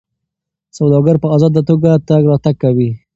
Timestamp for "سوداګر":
0.77-1.15